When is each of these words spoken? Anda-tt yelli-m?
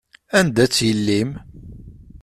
Anda-tt 0.37 0.79
yelli-m? 0.87 1.31